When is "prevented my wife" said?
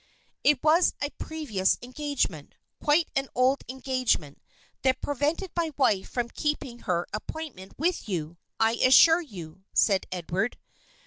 4.99-6.09